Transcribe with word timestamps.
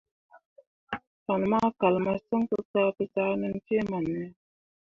Fan 1.23 1.41
ma 1.51 1.61
kal 1.79 1.95
masǝŋ 2.05 2.41
kǝ 2.49 2.57
ka 2.71 2.81
pǝ 2.95 3.03
zah 3.13 3.31
ʼnan 3.33 3.55
cee 3.65 3.83
man 3.89 4.05
ya. 4.17 4.23